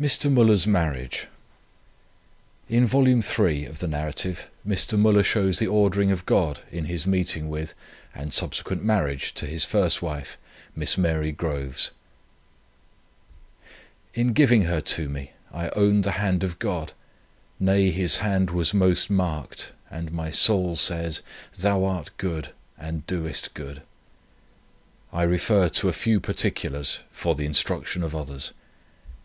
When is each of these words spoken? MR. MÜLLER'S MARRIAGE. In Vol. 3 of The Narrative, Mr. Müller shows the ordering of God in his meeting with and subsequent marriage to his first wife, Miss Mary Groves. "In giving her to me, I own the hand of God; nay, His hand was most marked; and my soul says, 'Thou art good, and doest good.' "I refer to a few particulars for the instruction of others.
MR. 0.00 0.30
MÜLLER'S 0.32 0.64
MARRIAGE. 0.68 1.26
In 2.68 2.86
Vol. 2.86 3.20
3 3.20 3.64
of 3.64 3.80
The 3.80 3.88
Narrative, 3.88 4.48
Mr. 4.64 4.96
Müller 4.96 5.24
shows 5.24 5.58
the 5.58 5.66
ordering 5.66 6.12
of 6.12 6.24
God 6.24 6.60
in 6.70 6.84
his 6.84 7.04
meeting 7.04 7.48
with 7.48 7.74
and 8.14 8.32
subsequent 8.32 8.84
marriage 8.84 9.34
to 9.34 9.46
his 9.46 9.64
first 9.64 10.02
wife, 10.02 10.38
Miss 10.76 10.96
Mary 10.96 11.32
Groves. 11.32 11.90
"In 14.14 14.34
giving 14.34 14.66
her 14.66 14.80
to 14.82 15.08
me, 15.08 15.32
I 15.52 15.70
own 15.70 16.02
the 16.02 16.12
hand 16.22 16.44
of 16.44 16.60
God; 16.60 16.92
nay, 17.58 17.90
His 17.90 18.18
hand 18.18 18.50
was 18.52 18.72
most 18.72 19.10
marked; 19.10 19.72
and 19.90 20.12
my 20.12 20.30
soul 20.30 20.76
says, 20.76 21.22
'Thou 21.58 21.82
art 21.82 22.16
good, 22.18 22.50
and 22.78 23.04
doest 23.08 23.52
good.' 23.54 23.82
"I 25.12 25.24
refer 25.24 25.68
to 25.70 25.88
a 25.88 25.92
few 25.92 26.20
particulars 26.20 27.00
for 27.10 27.34
the 27.34 27.46
instruction 27.46 28.04
of 28.04 28.14
others. 28.14 28.52